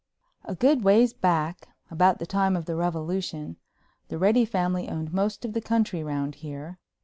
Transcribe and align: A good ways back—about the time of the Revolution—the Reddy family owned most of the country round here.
A 0.45 0.55
good 0.55 0.83
ways 0.83 1.13
back—about 1.13 2.17
the 2.17 2.25
time 2.25 2.55
of 2.55 2.65
the 2.65 2.75
Revolution—the 2.75 4.17
Reddy 4.17 4.45
family 4.45 4.89
owned 4.89 5.13
most 5.13 5.45
of 5.45 5.53
the 5.53 5.61
country 5.61 6.03
round 6.03 6.33
here. 6.41 6.79